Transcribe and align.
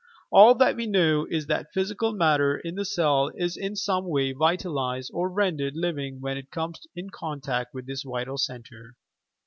All 0.31 0.55
that 0.55 0.75
we 0.77 0.87
know 0.87 1.27
is, 1.29 1.45
that 1.45 1.71
physical 1.75 2.11
matter 2.11 2.57
in 2.57 2.73
the 2.73 2.85
cell 2.85 3.29
is 3.35 3.55
in 3.55 3.75
some 3.75 4.07
way 4.07 4.31
vitalized 4.31 5.11
or 5.13 5.29
rendered 5.29 5.75
living 5.75 6.19
when 6.19 6.37
it 6.37 6.49
comes 6.49 6.79
in 6.95 7.11
contact 7.11 7.71
with 7.75 7.85
this 7.85 8.01
vital 8.01 8.39
centre. 8.39 8.95